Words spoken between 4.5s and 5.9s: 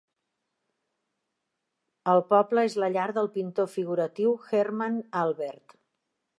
Hermann Albert.